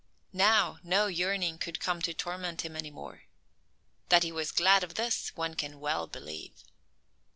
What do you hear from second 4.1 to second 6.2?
he was glad of this one can well